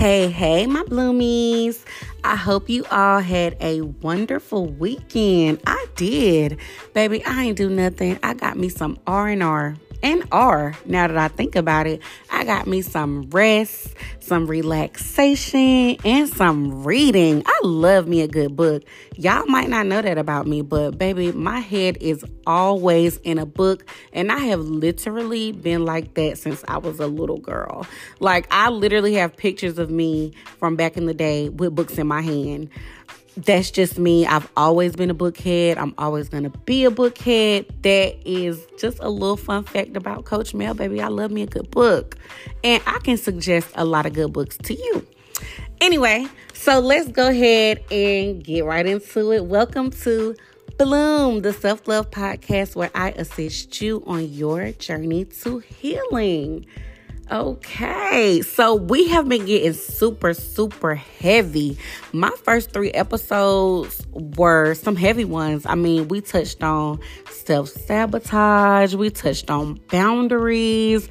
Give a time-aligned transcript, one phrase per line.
[0.00, 1.84] Hey, hey, my bloomies.
[2.24, 5.60] I hope you all had a wonderful weekend.
[5.66, 6.56] I did.
[6.94, 8.18] Baby, I ain't do nothing.
[8.22, 10.74] I got me some R&R and are.
[10.84, 12.00] Now that I think about it,
[12.30, 17.42] I got me some rest, some relaxation, and some reading.
[17.46, 18.82] I love me a good book.
[19.16, 23.46] Y'all might not know that about me, but baby, my head is always in a
[23.46, 27.86] book, and I have literally been like that since I was a little girl.
[28.18, 32.06] Like, I literally have pictures of me from back in the day with books in
[32.06, 32.70] my hand
[33.44, 34.26] that's just me.
[34.26, 35.76] I've always been a bookhead.
[35.76, 37.66] I'm always going to be a bookhead.
[37.82, 41.00] That is just a little fun fact about Coach Mel, baby.
[41.00, 42.16] I love me a good book.
[42.62, 45.06] And I can suggest a lot of good books to you.
[45.80, 49.46] Anyway, so let's go ahead and get right into it.
[49.46, 50.34] Welcome to
[50.76, 56.66] Bloom, the self love podcast where I assist you on your journey to healing.
[57.30, 61.78] Okay, so we have been getting super, super heavy.
[62.12, 65.64] My first three episodes were some heavy ones.
[65.64, 66.98] I mean, we touched on
[67.30, 71.08] self sabotage, we touched on boundaries,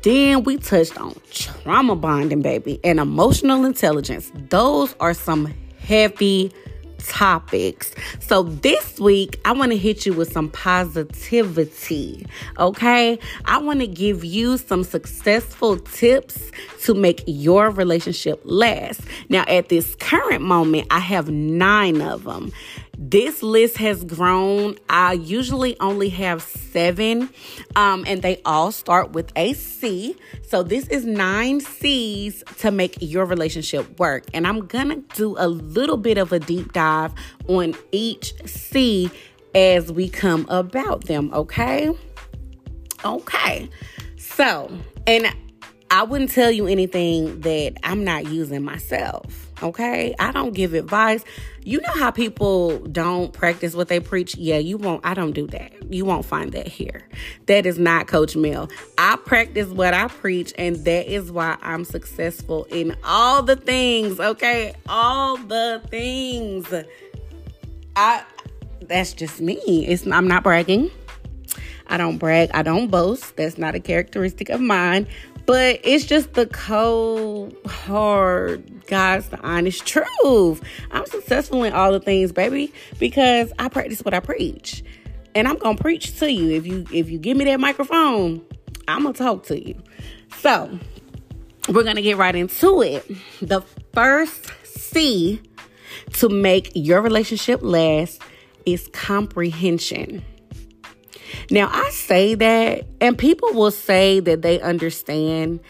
[0.00, 4.32] then we touched on trauma bonding, baby, and emotional intelligence.
[4.48, 6.50] Those are some heavy
[6.98, 7.94] topics.
[8.20, 12.26] So this week, I want to hit you with some positivity.
[12.58, 13.18] Okay.
[13.44, 16.50] I want to give you some successful tips
[16.84, 19.00] to make your relationship last.
[19.28, 22.52] Now, at this current moment, I have nine of them.
[23.00, 24.76] This list has grown.
[24.88, 27.30] I usually only have seven,
[27.76, 30.16] um, and they all start with a C.
[30.48, 34.24] So this is nine C's to make your relationship work.
[34.34, 37.14] And I'm gonna do a little bit of a deep dive
[37.46, 39.12] on each C
[39.54, 41.90] as we come about them, okay?
[43.04, 43.70] Okay.
[44.16, 44.76] So,
[45.06, 45.32] and
[45.90, 49.47] I wouldn't tell you anything that I'm not using myself.
[49.62, 50.14] Okay.
[50.18, 51.24] I don't give advice.
[51.64, 54.36] You know how people don't practice what they preach?
[54.36, 55.04] Yeah, you won't.
[55.04, 55.92] I don't do that.
[55.92, 57.06] You won't find that here.
[57.46, 58.70] That is not Coach Mel.
[58.96, 64.20] I practice what I preach, and that is why I'm successful in all the things.
[64.20, 64.74] Okay.
[64.88, 66.72] All the things.
[67.96, 68.22] I,
[68.82, 69.56] that's just me.
[69.86, 70.90] It's, I'm not bragging.
[71.88, 72.50] I don't brag.
[72.52, 73.36] I don't boast.
[73.36, 75.06] That's not a characteristic of mine.
[75.48, 80.60] But it's just the cold, hard, God's the honest truth.
[80.90, 84.84] I'm successful in all the things, baby, because I practice what I preach.
[85.34, 86.50] And I'm gonna preach to you.
[86.50, 88.44] If you if you give me that microphone,
[88.88, 89.82] I'm gonna talk to you.
[90.36, 90.78] So
[91.66, 93.10] we're gonna get right into it.
[93.40, 93.62] The
[93.94, 95.40] first C
[96.18, 98.20] to make your relationship last
[98.66, 100.22] is comprehension.
[101.50, 105.60] Now, I say that, and people will say that they understand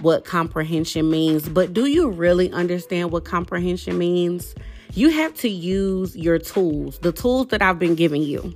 [0.00, 4.54] what comprehension means, but do you really understand what comprehension means?
[4.94, 8.54] You have to use your tools, the tools that I've been giving you.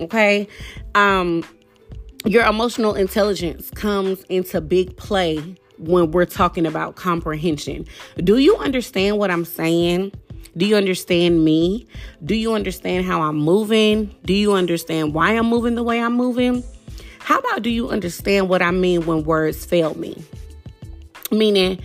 [0.00, 0.48] Okay?
[0.94, 1.44] Um
[2.24, 7.86] your emotional intelligence comes into big play when we're talking about comprehension.
[8.16, 10.12] Do you understand what I'm saying?
[10.58, 11.86] Do you understand me?
[12.24, 14.12] Do you understand how I'm moving?
[14.24, 16.64] Do you understand why I'm moving the way I'm moving?
[17.20, 20.20] How about do you understand what I mean when words fail me?
[21.30, 21.80] Meaning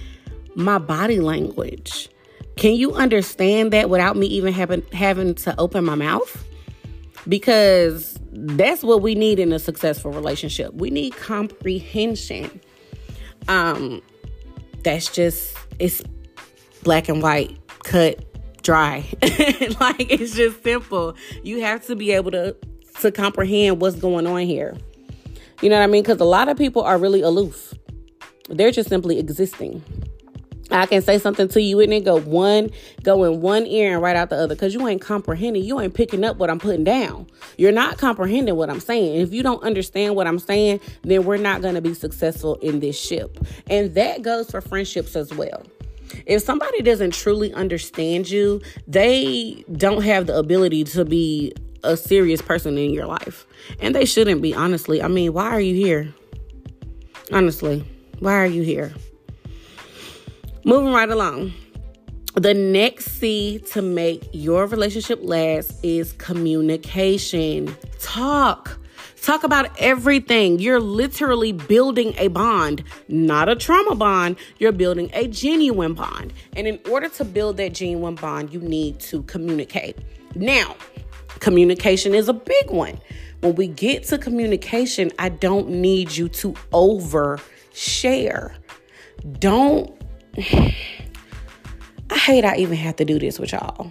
[0.56, 2.10] my body language.
[2.56, 6.44] Can you understand that without me even having having to open my mouth?
[7.28, 10.74] Because that's what we need in a successful relationship.
[10.74, 12.60] We need comprehension.
[13.48, 14.02] Um
[14.84, 16.02] that's just it's
[16.84, 18.33] black and white cut
[18.64, 19.06] dry.
[19.80, 21.16] like it's just simple.
[21.44, 22.56] You have to be able to
[23.02, 24.76] to comprehend what's going on here.
[25.62, 26.04] You know what I mean?
[26.04, 27.74] Because a lot of people are really aloof.
[28.50, 29.84] They're just simply existing.
[30.72, 32.72] I can say something to you and then go one,
[33.04, 35.64] go in one ear and right out the other because you ain't comprehending.
[35.64, 37.28] You ain't picking up what I'm putting down.
[37.58, 39.22] You're not comprehending what I'm saying.
[39.22, 42.80] If you don't understand what I'm saying, then we're not going to be successful in
[42.80, 43.38] this ship.
[43.70, 45.64] And that goes for friendships as well.
[46.26, 51.54] If somebody doesn't truly understand you, they don't have the ability to be
[51.84, 53.46] a serious person in your life.
[53.80, 55.02] And they shouldn't be, honestly.
[55.02, 56.14] I mean, why are you here?
[57.32, 57.86] Honestly,
[58.20, 58.94] why are you here?
[60.66, 61.54] Moving right along.
[62.36, 67.76] The next C to make your relationship last is communication.
[68.00, 68.80] Talk.
[69.24, 70.60] Talk about everything.
[70.60, 74.36] You're literally building a bond, not a trauma bond.
[74.60, 76.34] You're building a genuine bond.
[76.58, 79.98] And in order to build that genuine bond, you need to communicate.
[80.36, 80.76] Now,
[81.40, 83.00] communication is a big one.
[83.40, 88.54] When we get to communication, I don't need you to overshare.
[89.40, 89.90] Don't
[92.10, 93.90] I hate I even have to do this with y'all.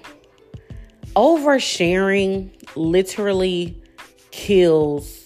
[1.16, 3.82] Oversharing literally
[4.30, 5.21] kills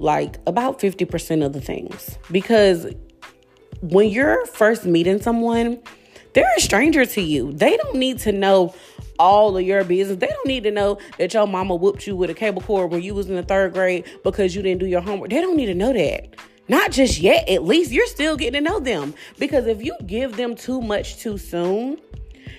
[0.00, 2.86] like about 50% of the things because
[3.82, 5.78] when you're first meeting someone,
[6.32, 7.52] they're a stranger to you.
[7.52, 8.74] They don't need to know
[9.18, 10.18] all of your business.
[10.18, 13.02] They don't need to know that your mama whooped you with a cable cord when
[13.02, 15.30] you was in the third grade because you didn't do your homework.
[15.30, 16.34] They don't need to know that.
[16.68, 19.12] Not just yet, at least you're still getting to know them.
[19.38, 22.00] Because if you give them too much too soon,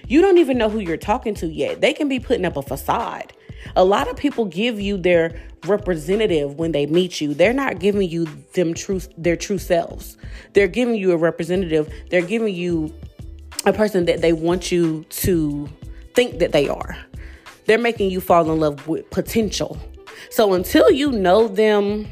[0.08, 1.82] you don't even know who you're talking to yet.
[1.82, 3.34] They can be putting up a facade.
[3.76, 7.34] A lot of people give you their representative when they meet you.
[7.34, 10.18] They're not giving you them true their true selves.
[10.54, 11.92] They're giving you a representative.
[12.10, 12.94] They're giving you
[13.66, 15.70] a person that they want you to
[16.14, 16.98] think that they are.
[17.66, 19.78] They're making you fall in love with potential.
[20.30, 22.08] So until you know them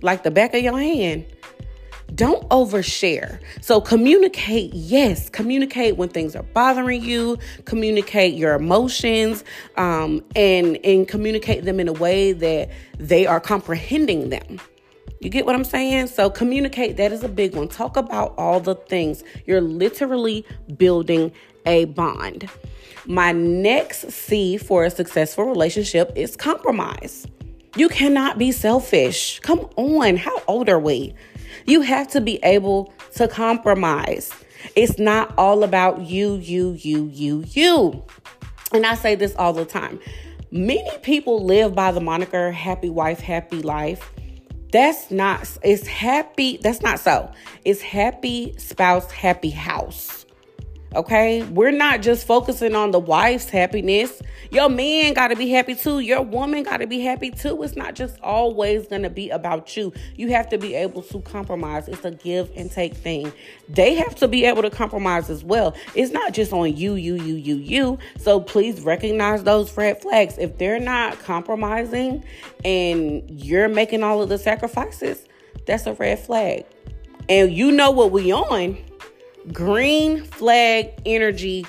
[0.00, 1.26] like the back of your hand,
[2.14, 3.38] don't overshare.
[3.60, 9.44] So communicate, yes, communicate when things are bothering you, communicate your emotions,
[9.76, 14.60] um, and and communicate them in a way that they are comprehending them.
[15.20, 16.08] You get what I'm saying?
[16.08, 17.68] So communicate, that is a big one.
[17.68, 19.22] Talk about all the things.
[19.46, 20.44] You're literally
[20.76, 21.32] building
[21.64, 22.48] a bond.
[23.06, 27.26] My next C for a successful relationship is compromise.
[27.76, 29.38] You cannot be selfish.
[29.40, 31.14] Come on, how old are we?
[31.66, 34.32] You have to be able to compromise.
[34.76, 38.04] It's not all about you, you, you, you, you.
[38.72, 40.00] And I say this all the time.
[40.50, 44.12] Many people live by the moniker happy wife, happy life.
[44.70, 47.30] That's not, it's happy, that's not so.
[47.64, 50.21] It's happy spouse, happy house.
[50.94, 54.20] Okay, we're not just focusing on the wife's happiness.
[54.50, 56.00] Your man got to be happy too.
[56.00, 57.62] Your woman got to be happy too.
[57.62, 59.94] It's not just always going to be about you.
[60.16, 61.88] You have to be able to compromise.
[61.88, 63.32] It's a give and take thing.
[63.70, 65.74] They have to be able to compromise as well.
[65.94, 67.98] It's not just on you, you, you, you, you.
[68.18, 70.36] So please recognize those red flags.
[70.36, 72.22] If they're not compromising
[72.66, 75.24] and you're making all of the sacrifices,
[75.64, 76.66] that's a red flag.
[77.30, 78.76] And you know what we on
[79.50, 81.66] green flag energy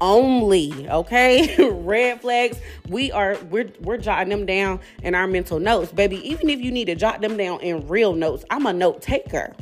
[0.00, 1.54] only okay?
[1.70, 2.58] Red flags.
[2.88, 5.92] We are we're we're jotting them down in our mental notes.
[5.92, 9.02] Baby even if you need to jot them down in real notes i'm a note
[9.02, 9.54] taker.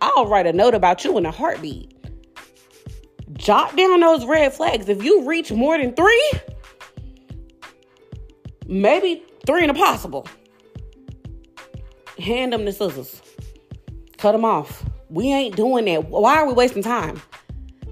[0.00, 1.96] I'll write a note about you in a heartbeat.
[3.34, 4.88] Jot down those red flags.
[4.88, 6.32] If you reach more than three
[8.66, 10.26] maybe three and a possible.
[12.18, 13.22] Hand them the scissors.
[14.18, 16.08] Cut them off we ain't doing that.
[16.08, 17.20] Why are we wasting time?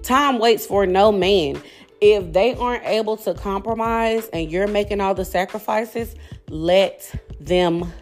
[0.03, 1.61] Time waits for no man.
[2.00, 6.15] If they aren't able to compromise and you're making all the sacrifices,
[6.49, 7.93] let them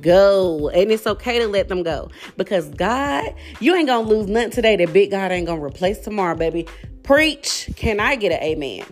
[0.00, 0.68] go.
[0.70, 4.76] And it's okay to let them go because God, you ain't gonna lose nothing today
[4.76, 6.66] that big God ain't gonna replace tomorrow, baby.
[7.04, 7.70] Preach.
[7.76, 8.84] Can I get an amen?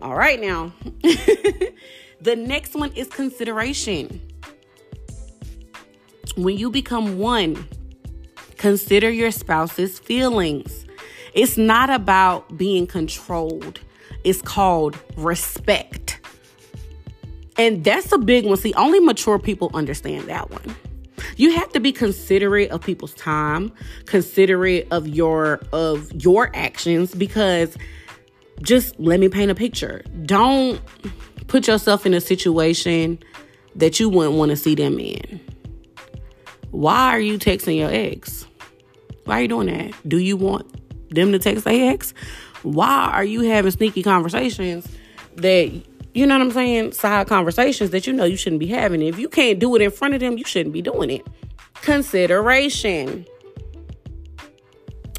[0.00, 0.72] All right, now.
[1.02, 4.20] the next one is consideration.
[6.36, 7.68] When you become one,
[8.62, 10.86] Consider your spouse's feelings.
[11.34, 13.80] It's not about being controlled,
[14.22, 16.20] it's called respect.
[17.58, 18.56] And that's a big one.
[18.56, 20.76] See, only mature people understand that one.
[21.36, 23.72] You have to be considerate of people's time,
[24.06, 27.76] considerate of your of your actions because
[28.60, 30.04] just let me paint a picture.
[30.24, 30.80] Don't
[31.48, 33.18] put yourself in a situation
[33.74, 35.40] that you wouldn't want to see them in.
[36.70, 38.46] Why are you texting your ex?
[39.24, 39.94] Why are you doing that?
[40.06, 40.66] Do you want
[41.14, 42.12] them to text their ex?
[42.62, 44.86] Why are you having sneaky conversations
[45.36, 45.70] that
[46.14, 46.92] you know what I'm saying?
[46.92, 49.02] Side conversations that you know you shouldn't be having.
[49.02, 51.26] If you can't do it in front of them, you shouldn't be doing it.
[51.80, 53.26] Consideration.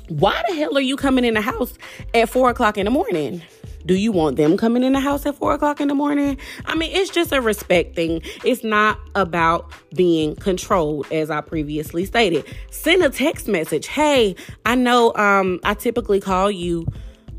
[0.09, 1.73] Why the hell are you coming in the house
[2.13, 3.41] at four o'clock in the morning?
[3.85, 6.37] Do you want them coming in the house at four o'clock in the morning?
[6.65, 8.21] I mean, it's just a respect thing.
[8.45, 12.45] It's not about being controlled, as I previously stated.
[12.71, 13.87] Send a text message.
[13.87, 14.35] Hey,
[14.65, 16.87] I know um, I typically call you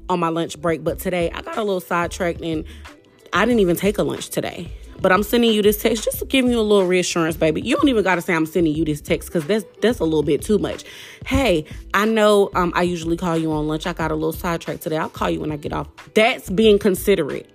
[0.08, 2.64] on my lunch break, but today I got a little sidetracked and
[3.32, 4.70] I didn't even take a lunch today.
[5.04, 7.60] But I'm sending you this text just to give you a little reassurance, baby.
[7.60, 10.22] You don't even gotta say I'm sending you this text because that's that's a little
[10.22, 10.82] bit too much.
[11.26, 13.86] Hey, I know um, I usually call you on lunch.
[13.86, 14.96] I got a little sidetracked today.
[14.96, 15.88] I'll call you when I get off.
[16.14, 17.54] That's being considerate,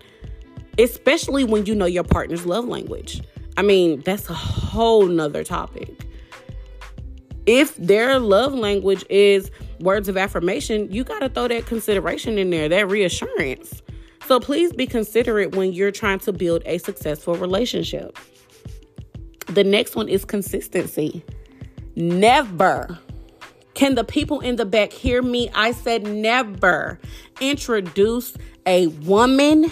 [0.78, 3.20] especially when you know your partner's love language.
[3.58, 6.06] I mean, that's a whole nother topic.
[7.48, 12.52] If their love language is words of affirmation, you got to throw that consideration in
[12.52, 13.82] there, that reassurance.
[14.30, 18.16] So please be considerate when you're trying to build a successful relationship.
[19.48, 21.26] The next one is consistency.
[21.96, 23.00] Never
[23.74, 25.50] Can the people in the back hear me?
[25.56, 27.00] I said never
[27.42, 28.36] introduce
[28.68, 29.72] a woman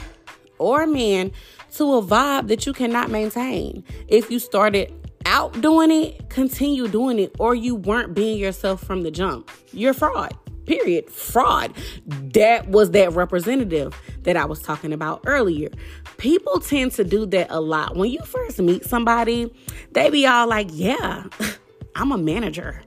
[0.58, 1.34] or a man
[1.76, 3.84] to a vibe that you cannot maintain.
[4.08, 4.92] If you started
[5.28, 9.52] out doing it, continue doing it, or you weren't being yourself from the jump.
[9.72, 10.36] You're fraud.
[10.68, 11.10] Period.
[11.10, 11.74] Fraud.
[12.06, 15.70] That was that representative that I was talking about earlier.
[16.18, 17.96] People tend to do that a lot.
[17.96, 19.52] When you first meet somebody,
[19.94, 21.24] they be all like, Yeah,
[21.96, 22.82] I'm a manager.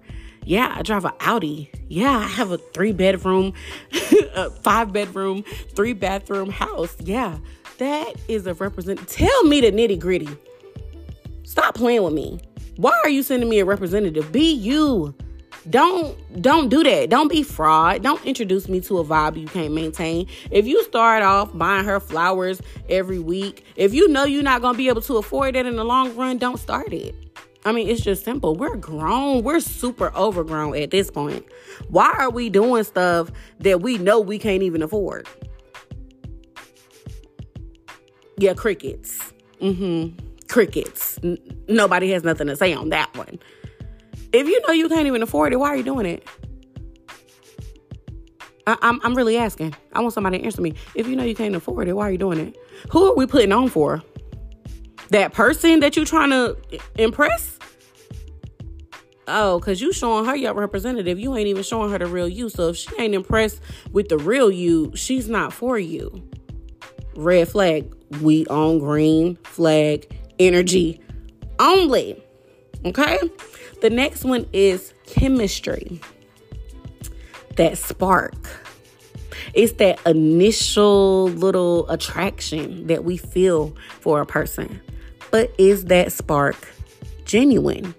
[0.45, 1.71] Yeah, I drive an Audi.
[1.89, 3.55] Yeah, I have a three bedroom,
[4.35, 5.43] a five bedroom,
[5.75, 6.97] three bathroom house.
[7.01, 7.39] Yeah,
[7.79, 9.07] that is a represent.
[9.09, 10.29] Tell me the nitty gritty.
[11.45, 12.41] Stop playing with me.
[12.77, 14.33] Why are you sending me a representative?
[14.33, 15.15] Be you.
[15.69, 17.11] Don't don't do that.
[17.11, 18.02] Don't be fraud.
[18.02, 20.26] Don't introduce me to a vibe you can't maintain.
[20.50, 24.79] If you start off buying her flowers every week, if you know you're not gonna
[24.79, 27.14] be able to afford it in the long run, don't start it.
[27.64, 28.57] I mean, it's just simple.
[28.57, 29.43] We're grown.
[29.43, 31.45] We're super overgrown at this point.
[31.88, 35.29] Why are we doing stuff that we know we can't even afford?
[38.38, 39.35] Yeah, crickets.
[39.61, 40.17] Mm-hmm.
[40.49, 41.19] Crickets.
[41.23, 41.37] N-
[41.69, 43.38] nobody has nothing to say on that one.
[44.33, 46.27] If you know you can't even afford it, why are you doing it?
[48.67, 49.75] I, I'm, I'm really asking.
[49.93, 50.75] I want somebody to answer me.
[50.95, 52.57] If you know you can't afford it, why are you doing it?
[52.91, 54.03] Who are we putting on for?
[55.09, 56.57] That person that you're trying to
[56.97, 57.59] impress?
[59.27, 61.19] Oh, because you showing her your representative.
[61.19, 62.49] You ain't even showing her the real you.
[62.49, 63.61] So if she ain't impressed
[63.93, 66.29] with the real you, she's not for you.
[67.17, 67.93] Red flag.
[68.21, 71.01] We on green flag energy
[71.59, 72.23] only.
[72.85, 73.19] Okay?
[73.81, 76.01] The next one is chemistry.
[77.57, 78.35] That spark.
[79.55, 84.81] It's that initial little attraction that we feel for a person.
[85.31, 86.57] But is that spark
[87.25, 87.95] genuine?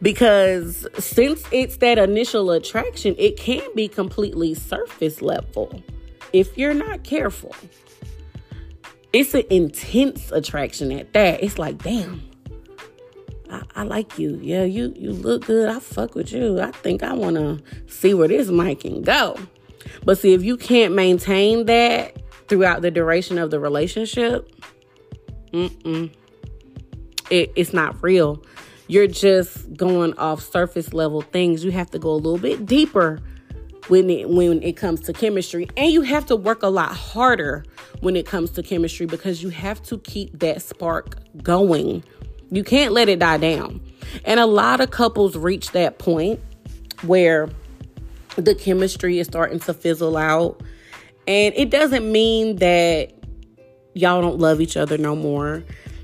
[0.00, 5.82] Because since it's that initial attraction, it can be completely surface level
[6.32, 7.54] if you're not careful.
[9.12, 11.42] It's an intense attraction at that.
[11.42, 12.27] It's like, damn,
[13.50, 14.38] I, I, like you.
[14.42, 15.68] Yeah, you you look good.
[15.68, 16.60] I fuck with you.
[16.60, 19.36] I think I want to see where this mic can go.
[20.04, 24.50] But see, if you can't maintain that throughout the duration of the relationship,
[25.52, 26.12] mm-mm,
[27.30, 28.42] it, it's not real.
[28.86, 31.64] You're just going off surface level things.
[31.64, 33.20] You have to go a little bit deeper
[33.88, 37.64] when it when it comes to chemistry, and you have to work a lot harder
[38.00, 42.04] when it comes to chemistry because you have to keep that spark going
[42.50, 43.80] you can't let it die down.
[44.24, 46.40] And a lot of couples reach that point
[47.02, 47.48] where
[48.36, 50.62] the chemistry is starting to fizzle out.
[51.26, 53.12] And it doesn't mean that
[53.94, 55.62] y'all don't love each other no more.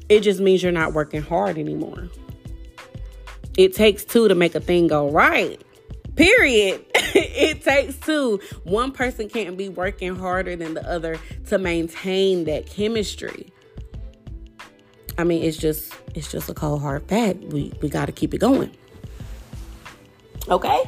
[0.08, 2.08] It just means you're not working hard anymore.
[3.56, 5.60] It takes two to make a thing go right.
[6.16, 6.84] Period.
[6.94, 8.40] it takes two.
[8.64, 13.52] One person can't be working harder than the other to maintain that chemistry.
[15.16, 17.38] I mean, it's just it's just a cold hard fact.
[17.44, 18.71] We we got to keep it going.
[20.49, 20.83] Okay?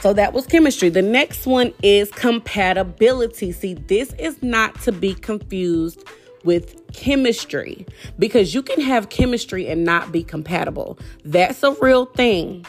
[0.00, 0.88] So that was chemistry.
[0.88, 3.52] The next one is compatibility.
[3.52, 6.04] See, this is not to be confused
[6.44, 7.86] with chemistry
[8.18, 10.98] because you can have chemistry and not be compatible.
[11.24, 12.64] That's a real thing.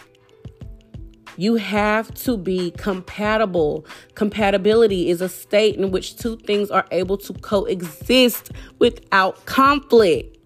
[1.35, 3.85] You have to be compatible.
[4.15, 10.36] Compatibility is a state in which two things are able to coexist without conflict.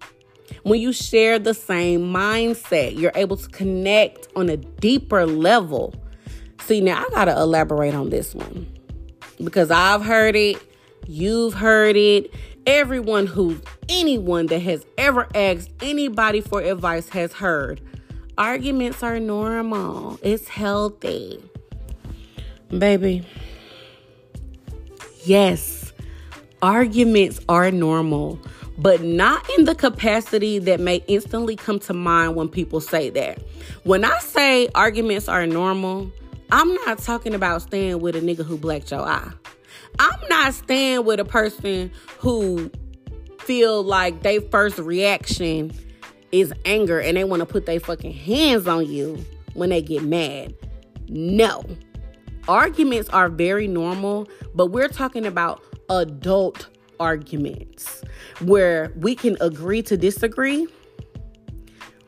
[0.63, 5.96] When you share the same mindset, you're able to connect on a deeper level.
[6.65, 8.68] See, now I got to elaborate on this one
[9.44, 10.62] because I've heard it,
[11.08, 12.32] you've heard it.
[12.68, 17.82] Everyone who's anyone that has ever asked anybody for advice has heard
[18.38, 21.44] arguments are normal, it's healthy.
[22.70, 23.25] Baby,
[25.25, 25.91] yes,
[26.62, 28.39] arguments are normal
[28.78, 33.42] but not in the capacity that may instantly come to mind when people say that.
[33.84, 36.12] When I say arguments are normal,
[36.51, 39.32] I'm not talking about staying with a nigga who blacked your eye.
[40.00, 42.72] I'm not staying with a person who
[43.40, 45.72] feel like their first reaction
[46.32, 49.24] is anger and they want to put their fucking hands on you
[49.54, 50.54] when they get mad.
[51.10, 51.66] No.
[52.48, 56.68] Arguments are very normal, but we're talking about adult
[57.01, 58.03] arguments
[58.39, 60.67] where we can agree to disagree,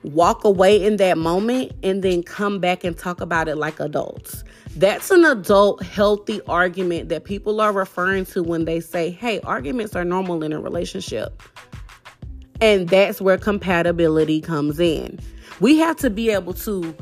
[0.04, 4.44] walk away in that moment, and then come back and talk about it like adults.
[4.76, 9.96] That's an adult, healthy argument that people are referring to when they say, hey, arguments
[9.96, 11.42] are normal in a relationship.
[12.62, 15.20] And that's where compatibility comes in.
[15.60, 16.96] We have to be able to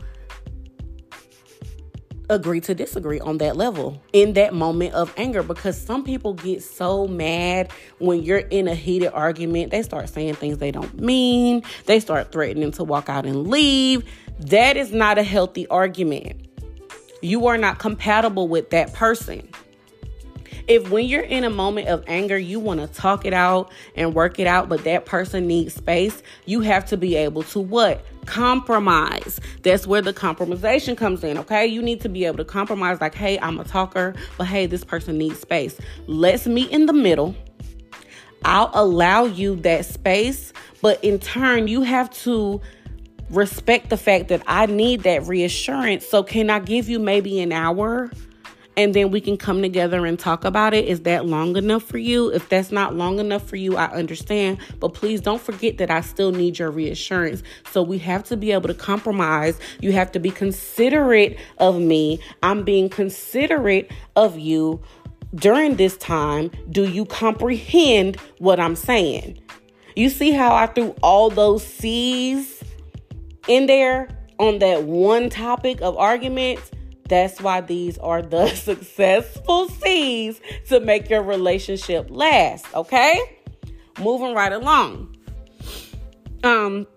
[2.32, 6.64] agree to disagree on that level in that moment of anger because some people get
[6.64, 9.72] so mad when you're in a heated argument.
[9.72, 14.04] They start saying things they don't mean, they start threatening to walk out and leave.
[14.40, 16.48] That is not a healthy argument.
[17.22, 19.48] You are not compatible with that person.
[20.72, 24.16] If when you're in a moment of anger, you want to talk it out and
[24.16, 28.06] work it out, but that person needs space, you have to be able to what?
[28.25, 29.42] Compromise.
[29.63, 31.68] That's where the compromisation comes in, okay?
[31.68, 34.86] You need to be able to compromise, like, hey, I'm a talker, but hey, this
[34.86, 35.78] person needs space.
[36.08, 37.36] Let's meet in the middle.
[38.46, 42.62] I'll allow you that space, but in turn, you have to
[43.30, 46.08] respect the fact that I need that reassurance.
[46.08, 48.10] So, can I give you maybe an hour?
[48.78, 50.86] And then we can come together and talk about it.
[50.86, 52.30] Is that long enough for you?
[52.30, 54.60] If that's not long enough for you, I understand.
[54.80, 57.44] But please don't forget that I still need your reassurance.
[57.72, 59.60] So we have to be able to compromise.
[59.82, 62.20] You have to be considerate of me.
[62.44, 64.82] I'm being considerate of you
[65.36, 66.51] during this time.
[66.70, 69.38] Do you comprehend what I'm saying?
[69.96, 72.63] You see how I threw all those C's
[73.48, 74.08] in there
[74.40, 76.72] on that one topic of arguments?
[77.12, 80.39] That's why these are the successful C's
[80.70, 83.20] to make your relationship last, okay?
[84.00, 85.18] Moving right along.
[86.46, 86.88] Um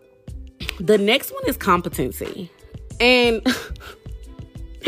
[0.78, 2.49] the next one is competency.
[3.00, 3.42] And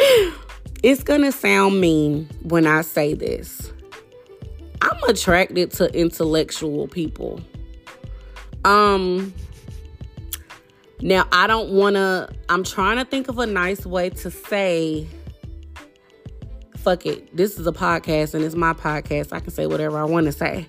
[0.84, 3.72] it's going to sound mean when I say this.
[4.80, 7.40] I'm attracted to intellectual people.
[8.64, 9.34] Um
[11.00, 15.06] now I don't want to I'm trying to think of a nice way to say
[16.86, 17.36] fuck it.
[17.36, 19.32] This is a podcast and it's my podcast.
[19.32, 20.66] I can say whatever I want to say.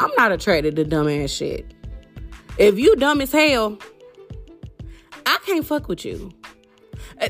[0.00, 1.72] I'm not attracted to dumb ass shit.
[2.58, 3.78] If you dumb as hell,
[5.26, 6.32] I can't fuck with you.
[7.20, 7.28] Uh,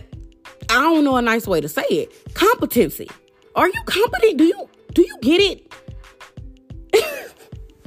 [0.71, 2.35] I don't know a nice way to say it.
[2.35, 3.11] Competency.
[3.54, 4.38] Are you competent?
[4.38, 5.73] Do you do you get it?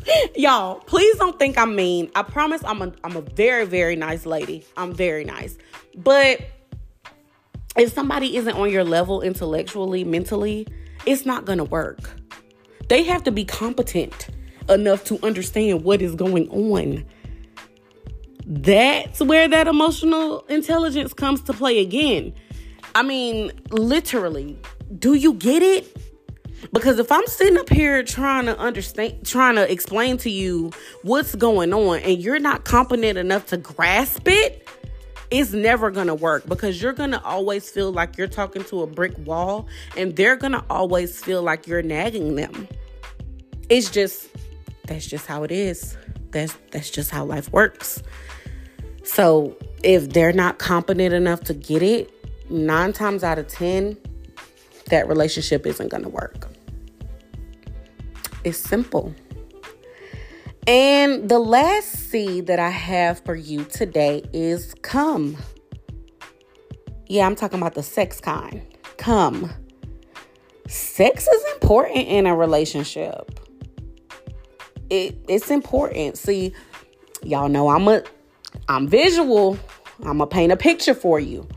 [0.35, 2.11] Y'all, please don't think I'm mean.
[2.15, 4.65] I promise I'm a I'm a very very nice lady.
[4.77, 5.57] I'm very nice.
[5.95, 6.41] But
[7.75, 10.67] if somebody isn't on your level intellectually, mentally,
[11.05, 11.99] it's not to work.
[12.89, 14.27] They have to be competent
[14.69, 17.05] enough to understand what is going on.
[18.45, 22.33] That's where that emotional intelligence comes to play again.
[22.93, 24.59] I mean, literally,
[24.99, 25.97] do you get it?
[26.71, 30.71] Because if I'm sitting up here trying to understand, trying to explain to you
[31.01, 34.67] what's going on, and you're not competent enough to grasp it,
[35.33, 39.17] it's never gonna work because you're gonna always feel like you're talking to a brick
[39.25, 42.67] wall and they're gonna always feel like you're nagging them.
[43.67, 44.29] It's just
[44.85, 45.97] that's just how it is.
[46.29, 48.03] That's that's just how life works.
[49.03, 52.11] So if they're not competent enough to get it,
[52.51, 53.97] nine times out of ten,
[54.87, 56.52] that relationship isn't gonna work.
[58.43, 59.13] It's simple.
[60.67, 65.37] And the last C that I have for you today is come.
[67.07, 68.61] Yeah, I'm talking about the sex kind.
[68.97, 69.51] Come.
[70.67, 73.39] Sex is important in a relationship.
[74.89, 76.17] It it's important.
[76.17, 76.53] See,
[77.23, 78.03] y'all know I'm a
[78.69, 79.57] I'm visual.
[79.99, 81.47] I'm gonna paint a picture for you.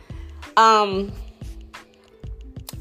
[0.56, 1.12] Um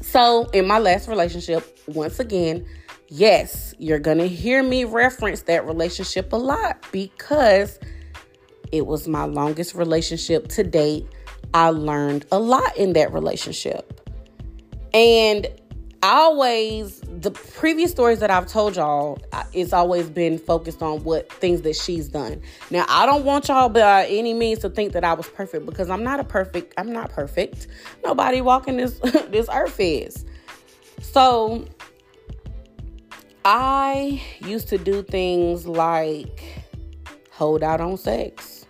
[0.00, 2.66] so in my last relationship, once again,
[3.08, 7.78] yes, you're going to hear me reference that relationship a lot because
[8.72, 11.06] it was my longest relationship to date.
[11.54, 14.00] I learned a lot in that relationship.
[14.92, 15.46] And
[16.02, 19.18] I always, the previous stories that I've told y'all,
[19.52, 22.40] it's always been focused on what things that she's done.
[22.70, 25.90] Now, I don't want y'all by any means to think that I was perfect because
[25.90, 27.66] I'm not a perfect, I'm not perfect.
[28.04, 28.98] Nobody walking this
[29.30, 30.24] this earth is.
[31.00, 31.66] So
[33.48, 36.64] I used to do things like
[37.30, 38.66] hold out on sex.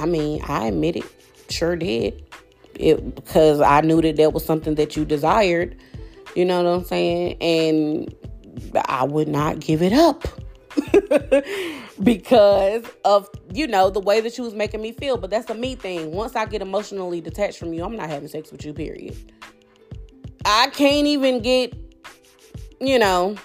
[0.00, 1.04] I mean, I admit it,
[1.48, 2.24] sure did.
[2.74, 5.76] It because I knew that that was something that you desired.
[6.34, 7.36] You know what I'm saying?
[7.40, 8.12] And
[8.84, 10.26] I would not give it up.
[12.02, 15.54] because of you know the way that you was making me feel but that's a
[15.54, 18.74] me thing once i get emotionally detached from you i'm not having sex with you
[18.74, 19.32] period
[20.44, 21.85] i can't even get
[22.80, 23.36] you know,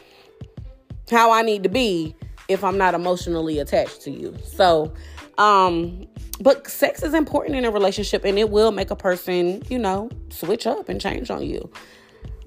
[1.09, 2.15] how I need to be
[2.47, 4.37] if I'm not emotionally attached to you.
[4.43, 4.93] So,
[5.37, 6.07] um,
[6.41, 10.09] but sex is important in a relationship and it will make a person, you know,
[10.29, 11.69] switch up and change on you.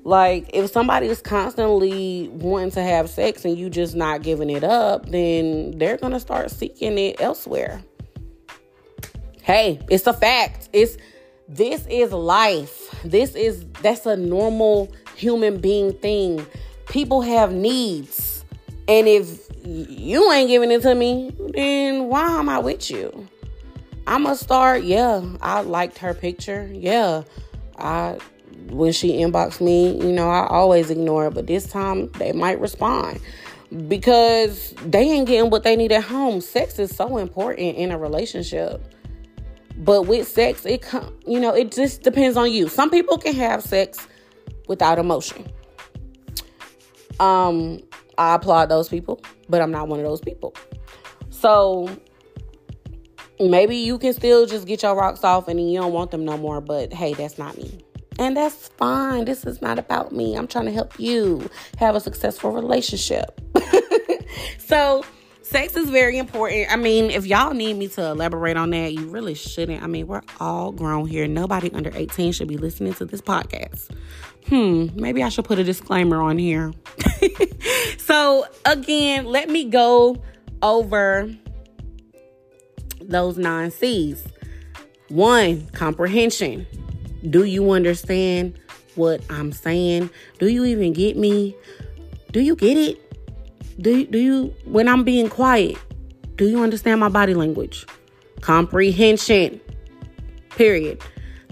[0.03, 4.63] Like, if somebody is constantly wanting to have sex and you just not giving it
[4.63, 7.83] up, then they're gonna start seeking it elsewhere.
[9.43, 10.69] Hey, it's a fact.
[10.73, 10.99] It's
[11.49, 12.95] this is life.
[13.05, 16.47] This is that's a normal human being thing.
[16.89, 18.45] People have needs.
[18.87, 23.29] And if you ain't giving it to me, then why am I with you?
[24.07, 25.23] I'ma start, yeah.
[25.41, 26.71] I liked her picture.
[26.73, 27.23] Yeah.
[27.79, 28.19] I
[28.69, 32.59] when she inboxed me, you know, I always ignore it, but this time they might
[32.61, 33.21] respond
[33.89, 36.41] because they ain't getting what they need at home.
[36.41, 38.83] Sex is so important in a relationship.
[39.77, 42.69] But with sex, it come, you know, it just depends on you.
[42.69, 44.07] Some people can have sex
[44.69, 45.45] without emotion.
[47.21, 47.81] Um,
[48.19, 50.55] I applaud those people, but I'm not one of those people.
[51.31, 51.89] So
[53.41, 56.37] maybe you can still just get your rocks off and you don't want them no
[56.37, 57.85] more, but hey, that's not me.
[58.19, 59.25] And that's fine.
[59.25, 60.37] This is not about me.
[60.37, 61.49] I'm trying to help you
[61.79, 63.41] have a successful relationship.
[64.59, 65.05] so,
[65.43, 66.71] sex is very important.
[66.71, 69.83] I mean, if y'all need me to elaborate on that, you really shouldn't.
[69.83, 71.27] I mean, we're all grown here.
[71.27, 73.91] Nobody under 18 should be listening to this podcast.
[74.49, 76.73] Hmm, maybe I should put a disclaimer on here.
[77.99, 80.23] so, again, let me go
[80.63, 81.35] over
[83.01, 84.25] those nine C's.
[85.09, 86.67] One, comprehension.
[87.29, 88.59] Do you understand
[88.97, 90.11] what I'm saying?
[90.39, 91.57] Do you even get me?
[92.33, 93.01] Do you get it?
[93.81, 95.77] Do, do you, when I'm being quiet,
[96.37, 97.87] do you understand my body language?
[98.41, 99.61] Comprehension.
[100.51, 101.01] Period.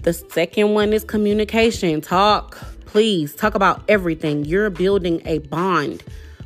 [0.03, 2.01] The second one is communication.
[2.01, 2.57] Talk,
[2.93, 3.33] please.
[3.33, 4.45] Talk about everything.
[4.45, 6.03] You're building a bond.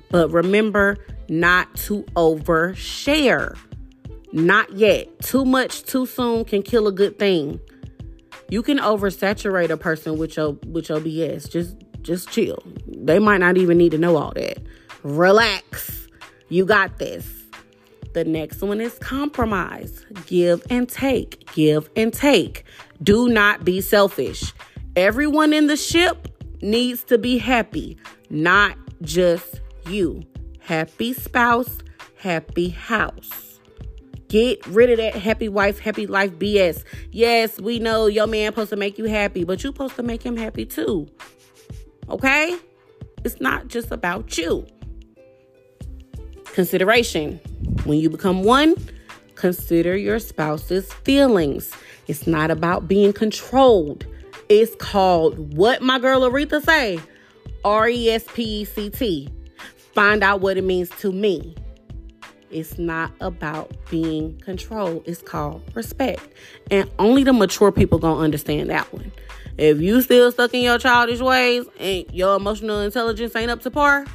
[0.10, 3.58] But remember not to overshare.
[4.32, 5.20] Not yet.
[5.20, 7.60] Too much too soon can kill a good thing.
[8.50, 11.52] You can oversaturate a person with your with your BS.
[11.52, 12.64] Just just chill.
[12.88, 14.60] They might not even need to know all that.
[15.04, 16.08] Relax.
[16.48, 17.28] You got this.
[18.14, 20.06] The next one is compromise.
[20.28, 21.52] Give and take.
[21.54, 22.64] Give and take.
[23.04, 24.54] Do not be selfish.
[24.96, 26.30] Everyone in the ship
[26.62, 27.98] needs to be happy,
[28.30, 30.24] not just you.
[30.60, 31.80] Happy spouse,
[32.18, 33.60] happy house.
[34.28, 36.84] Get rid of that happy wife, happy life BS.
[37.12, 40.22] Yes, we know your man supposed to make you happy, but you supposed to make
[40.22, 41.08] him happy too.
[42.10, 42.58] Okay?
[43.24, 44.66] It's not just about you.
[46.54, 47.40] Consideration.
[47.86, 48.76] When you become one,
[49.36, 51.72] consider your spouse's feelings.
[52.08, 54.06] It's not about being controlled.
[54.50, 57.00] It's called what my girl Aretha say?
[57.66, 59.30] R E S P E C T.
[59.94, 61.56] Find out what it means to me.
[62.50, 65.04] It's not about being controlled.
[65.06, 66.22] It's called respect.
[66.72, 69.12] And only the mature people gonna understand that one.
[69.58, 73.72] If you still stuck in your childish ways and your emotional intelligence ain't up to
[73.72, 74.06] par,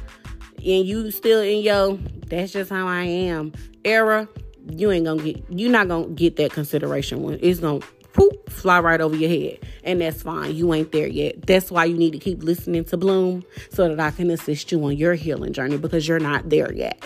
[0.57, 3.51] and you still in your that's just how I am
[3.85, 4.27] era,
[4.71, 7.37] you ain't gonna get you're not gonna get that consideration one.
[7.41, 7.81] It's gonna
[8.13, 9.59] poof, fly right over your head.
[9.83, 10.55] And that's fine.
[10.55, 11.45] You ain't there yet.
[11.45, 14.83] That's why you need to keep listening to Bloom so that I can assist you
[14.85, 17.03] on your healing journey because you're not there yet.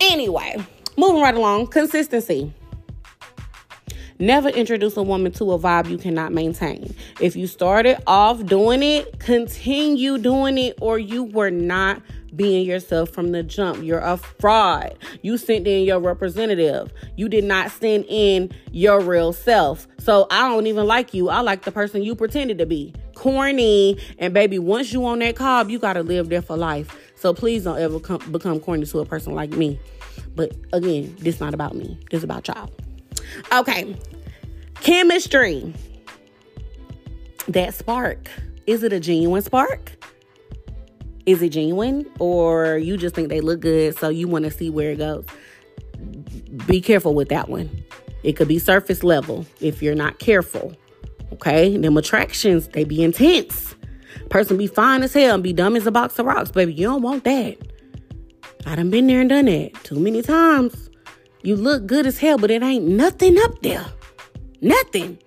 [0.00, 0.56] Anyway,
[0.96, 2.52] moving right along, consistency.
[4.20, 6.92] Never introduce a woman to a vibe you cannot maintain.
[7.20, 12.02] If you started off doing it, continue doing it, or you were not
[12.38, 13.82] being yourself from the jump.
[13.84, 14.96] You're a fraud.
[15.20, 16.90] You sent in your representative.
[17.16, 19.86] You did not send in your real self.
[19.98, 21.28] So I don't even like you.
[21.28, 22.94] I like the person you pretended to be.
[23.14, 23.98] Corny.
[24.18, 26.96] And baby, once you on that cob, you got to live there for life.
[27.16, 29.78] So please don't ever come, become corny to a person like me.
[30.34, 31.98] But again, this not about me.
[32.10, 32.70] This is about y'all.
[33.52, 33.96] Okay.
[34.76, 35.74] Chemistry.
[37.48, 38.30] That spark.
[38.68, 39.92] Is it a genuine spark?
[41.28, 42.10] Is it genuine?
[42.20, 45.26] Or you just think they look good so you want to see where it goes?
[46.66, 47.68] Be careful with that one.
[48.22, 50.74] It could be surface level if you're not careful.
[51.34, 51.76] Okay?
[51.76, 53.74] Them attractions, they be intense.
[54.30, 56.72] Person be fine as hell and be dumb as a box of rocks, baby.
[56.72, 57.58] You don't want that.
[58.64, 60.88] I done been there and done that too many times.
[61.42, 63.84] You look good as hell, but it ain't nothing up there.
[64.62, 65.18] Nothing.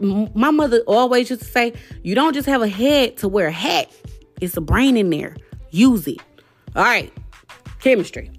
[0.00, 3.52] My mother always used to say, you don't just have a head to wear a
[3.52, 3.92] hat.
[4.40, 5.36] It's a brain in there.
[5.70, 6.20] Use it.
[6.74, 7.12] All right.
[7.80, 8.30] Chemistry.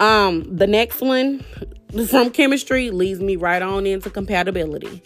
[0.00, 1.44] Um, the next one
[2.08, 5.02] from chemistry leads me right on into compatibility.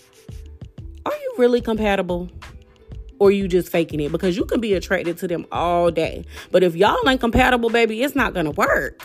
[1.07, 2.31] Are you really compatible?
[3.21, 6.25] or you just faking it because you can be attracted to them all day.
[6.51, 9.03] But if y'all ain't compatible, baby, it's not gonna work.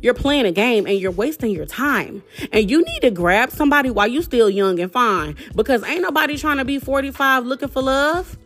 [0.00, 2.22] You're playing a game and you're wasting your time.
[2.52, 6.36] And you need to grab somebody while you still young and fine because ain't nobody
[6.36, 8.36] trying to be 45 looking for love.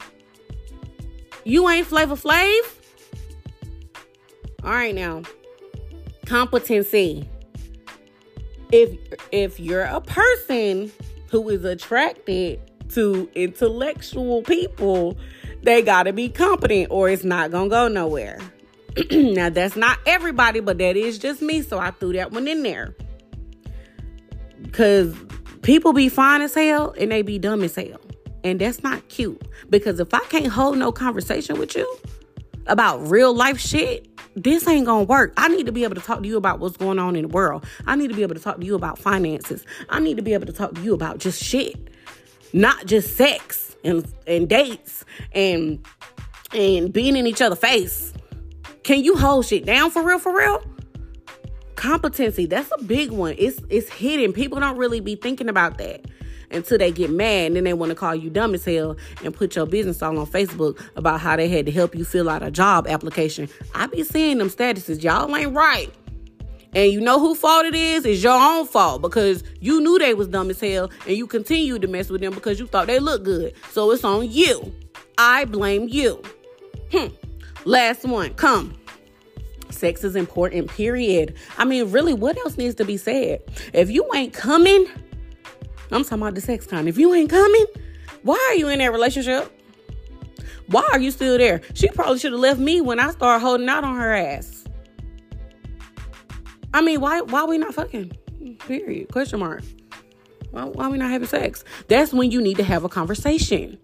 [1.49, 2.61] You ain't Flavor Flav.
[4.63, 5.23] All right now.
[6.27, 7.27] Competency.
[8.71, 8.95] If
[9.33, 10.93] if you're a person
[11.31, 15.17] who is attracted to intellectual people,
[15.63, 18.41] they got to be competent or it's not going to go nowhere.
[19.11, 21.63] now, that's not everybody, but that is just me.
[21.63, 22.95] So I threw that one in there.
[24.61, 25.17] Because
[25.63, 28.03] people be fine as hell and they be dumb as hell.
[28.45, 29.41] And that's not cute.
[29.71, 31.99] Because if I can't hold no conversation with you
[32.67, 35.33] about real life shit, this ain't gonna work.
[35.37, 37.29] I need to be able to talk to you about what's going on in the
[37.29, 37.65] world.
[37.87, 39.65] I need to be able to talk to you about finances.
[39.89, 41.77] I need to be able to talk to you about just shit,
[42.53, 45.85] not just sex and and dates and
[46.53, 48.13] and being in each other's face.
[48.85, 50.19] Can you hold shit down for real?
[50.19, 50.63] For real?
[51.75, 53.35] Competency, that's a big one.
[53.39, 54.33] It's it's hidden.
[54.33, 56.07] People don't really be thinking about that
[56.51, 59.35] until they get mad and then they want to call you dumb as hell and
[59.35, 62.43] put your business all on Facebook about how they had to help you fill out
[62.43, 63.49] a job application.
[63.75, 65.03] I be seeing them statuses.
[65.03, 65.93] Y'all ain't right.
[66.75, 68.05] And you know who fault it is?
[68.05, 71.83] It's your own fault because you knew they was dumb as hell and you continued
[71.83, 73.55] to mess with them because you thought they looked good.
[73.71, 74.73] So it's on you.
[75.17, 76.23] I blame you.
[76.93, 77.09] Hmm.
[77.65, 78.35] Last one.
[78.35, 78.75] Come.
[79.71, 81.35] Sex is important, period.
[81.57, 83.41] I mean, really, what else needs to be said?
[83.73, 84.87] If you ain't coming,
[85.91, 86.89] I'm talking about the sex kind.
[86.89, 87.67] If you ain't coming,
[88.23, 89.53] why are you in that relationship?
[90.67, 91.63] Why are you still there?
[91.75, 94.65] She probably should have left me when I started holding out on her ass.
[96.75, 98.13] I mean, why why we not fucking?
[98.61, 99.11] Period.
[99.11, 99.63] Question mark.
[100.51, 101.65] Why, why we not having sex?
[101.89, 103.79] That's when you need to have a conversation.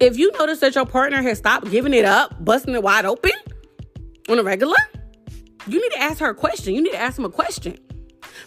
[0.00, 3.32] If you notice that your partner has stopped giving it up, busting it wide open
[4.28, 4.76] on a regular,
[5.66, 6.74] you need to ask her a question.
[6.74, 7.78] You need to ask him a question.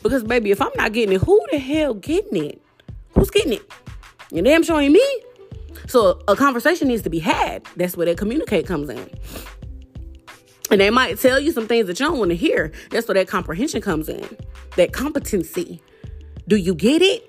[0.04, 2.62] Because baby, if I'm not getting it, who the hell getting it?
[3.12, 3.72] Who's getting it?
[4.32, 5.24] You damn showing me.
[5.88, 7.66] So a conversation needs to be had.
[7.76, 9.10] That's where that communicate comes in.
[10.70, 12.74] And they might tell you some things that you don't want to hear.
[12.90, 14.28] That's where that comprehension comes in.
[14.76, 15.82] That competency.
[16.48, 17.24] Do you get it?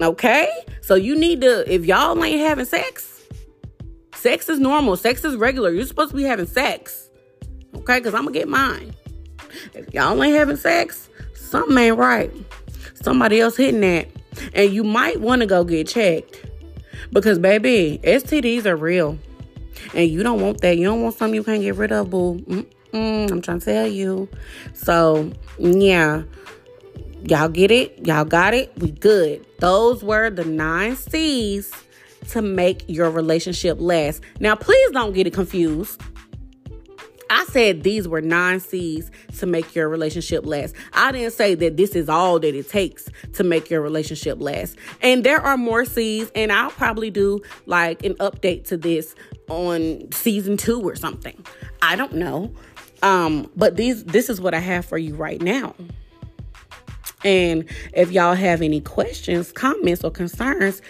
[0.00, 0.48] Okay?
[0.82, 3.22] So you need to, if y'all ain't having sex,
[4.14, 4.96] sex is normal.
[4.96, 5.70] Sex is regular.
[5.70, 7.08] You're supposed to be having sex.
[7.74, 7.98] Okay?
[7.98, 8.94] Because I'm going to get mine.
[9.72, 11.07] If y'all ain't having sex,
[11.48, 12.32] something ain't right.
[13.02, 14.08] Somebody else hitting that.
[14.54, 16.44] And you might want to go get checked.
[17.12, 19.18] Because, baby, STDs are real.
[19.94, 20.76] And you don't want that.
[20.76, 22.38] You don't want something you can't get rid of, boo.
[22.40, 24.28] Mm-mm, I'm trying to tell you.
[24.74, 26.22] So, yeah.
[27.24, 28.06] Y'all get it?
[28.06, 28.72] Y'all got it?
[28.78, 29.44] We good.
[29.58, 31.72] Those were the nine C's
[32.30, 34.22] to make your relationship last.
[34.38, 36.00] Now, please don't get it confused.
[37.30, 40.74] I said these were nine C's to make your relationship last.
[40.92, 44.76] I didn't say that this is all that it takes to make your relationship last.
[45.02, 49.14] And there are more C's, and I'll probably do like an update to this
[49.48, 51.44] on season two or something.
[51.82, 52.52] I don't know.
[53.02, 55.74] Um, but these this is what I have for you right now.
[57.24, 57.64] And
[57.94, 60.82] if y'all have any questions, comments, or concerns,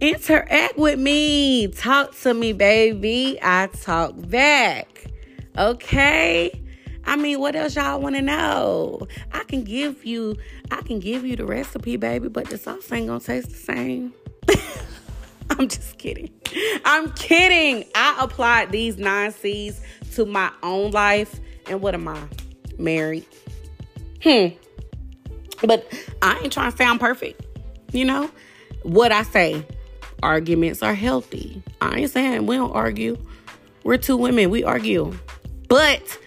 [0.00, 1.68] interact with me.
[1.68, 3.38] Talk to me, baby.
[3.42, 5.11] I talk back.
[5.56, 6.62] Okay?
[7.04, 9.06] I mean, what else y'all want to know?
[9.32, 10.36] I can give you
[10.70, 13.56] I can give you the recipe, baby, but the sauce ain't going to taste the
[13.56, 14.14] same.
[15.50, 16.30] I'm just kidding.
[16.84, 17.84] I'm kidding.
[17.94, 19.80] I applied these 9 C's
[20.14, 22.20] to my own life and what am I?
[22.78, 23.26] Married.
[24.22, 24.48] Hmm.
[25.64, 27.44] But I ain't trying to sound perfect.
[27.92, 28.30] You know?
[28.82, 29.66] What I say,
[30.22, 31.62] arguments are healthy.
[31.80, 33.16] I ain't saying we don't argue.
[33.84, 35.12] We're two women, we argue.
[35.72, 36.18] But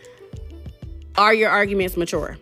[1.19, 2.35] are your arguments mature?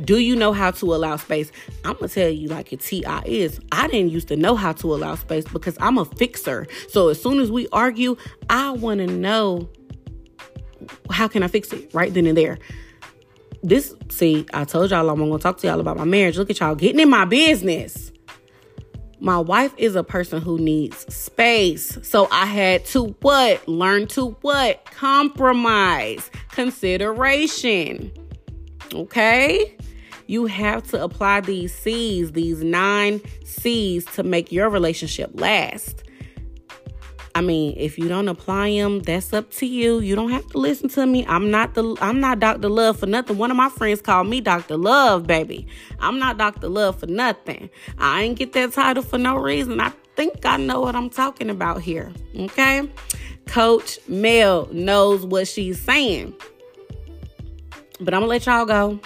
[0.00, 1.52] Do you know how to allow space?
[1.84, 3.60] I'm gonna tell you like a TI is.
[3.70, 6.66] I didn't used to know how to allow space because I'm a fixer.
[6.88, 8.16] So as soon as we argue,
[8.50, 9.68] I wanna know
[11.08, 12.58] how can I fix it right then and there.
[13.62, 16.36] This, see, I told y'all I'm gonna talk to y'all about my marriage.
[16.36, 18.10] Look at y'all getting in my business.
[19.24, 21.96] My wife is a person who needs space.
[22.02, 23.66] So I had to what?
[23.66, 24.84] Learn to what?
[24.84, 28.12] Compromise, consideration.
[28.92, 29.78] Okay?
[30.26, 36.04] You have to apply these C's, these nine C's to make your relationship last.
[37.36, 39.98] I mean, if you don't apply them, that's up to you.
[39.98, 41.26] You don't have to listen to me.
[41.26, 42.68] I'm not the I'm not Dr.
[42.68, 43.38] Love for nothing.
[43.38, 44.76] One of my friends called me Dr.
[44.76, 45.66] Love, baby.
[45.98, 46.68] I'm not Dr.
[46.68, 47.70] Love for nothing.
[47.98, 49.80] I ain't get that title for no reason.
[49.80, 52.12] I think I know what I'm talking about here.
[52.38, 52.88] Okay?
[53.46, 56.34] Coach Mel knows what she's saying.
[58.00, 59.00] But I'm gonna let y'all go.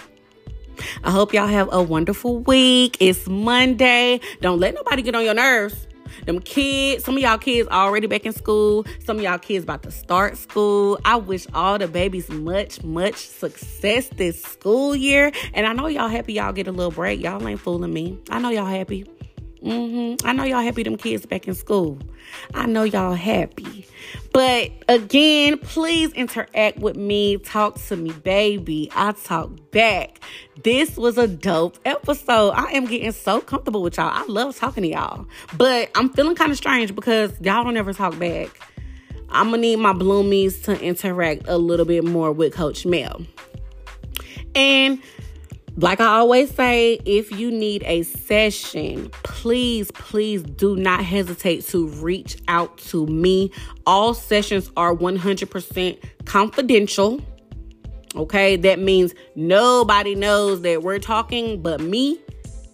[1.03, 2.99] I hope y'all have a wonderful week.
[3.01, 4.21] It's Monday.
[4.43, 5.88] Don't let nobody get on your nerves.
[6.29, 8.85] Them kids, some of y'all kids already back in school.
[9.03, 10.99] Some of y'all kids about to start school.
[11.03, 15.33] I wish all the babies much, much success this school year.
[15.55, 17.23] And I know y'all happy y'all get a little break.
[17.23, 18.19] Y'all ain't fooling me.
[18.29, 19.07] I know y'all happy.
[19.69, 20.27] Mm-hmm.
[20.27, 21.99] I know y'all happy them kids back in school.
[22.55, 23.87] I know y'all happy.
[24.33, 27.37] But again, please interact with me.
[27.37, 28.91] Talk to me, baby.
[28.95, 30.21] I talk back.
[30.63, 32.53] This was a dope episode.
[32.53, 34.11] I am getting so comfortable with y'all.
[34.11, 35.27] I love talking to y'all.
[35.57, 38.49] But I'm feeling kind of strange because y'all don't ever talk back.
[39.29, 43.21] I'm gonna need my bloomies to interact a little bit more with Coach Mel.
[44.55, 45.03] And
[45.79, 51.87] like I always say, if you need a session, please, please do not hesitate to
[51.87, 53.53] reach out to me.
[53.87, 57.21] All sessions are 100% confidential.
[58.17, 62.19] Okay, that means nobody knows that we're talking but me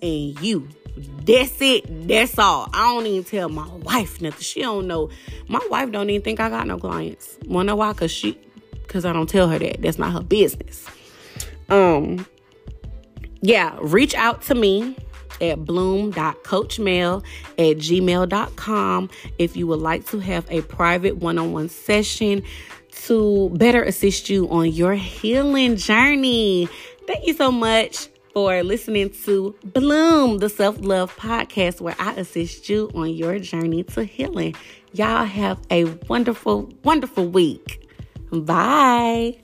[0.01, 0.67] and you.
[1.27, 2.09] That's it.
[2.09, 2.71] That's all.
[2.73, 4.41] I don't even tell my wife nothing.
[4.41, 5.11] She don't know.
[5.49, 7.37] My wife don't even think I got no clients.
[7.45, 7.93] Wanna know why?
[7.93, 8.39] Cause she,
[8.89, 9.83] cause I don't tell her that.
[9.83, 10.87] That's not her business.
[11.69, 12.25] Um,
[13.45, 14.97] yeah, reach out to me
[15.41, 17.23] at bloom.coachmail
[17.59, 22.43] at gmail.com if you would like to have a private one-on-one session
[22.91, 26.69] to better assist you on your healing journey.
[27.07, 32.71] Thank you so much for listening to Bloom, the self love podcast, where I assist
[32.71, 34.55] you on your journey to healing.
[34.95, 37.87] Y'all have a wonderful, wonderful week.
[38.33, 39.37] Bye.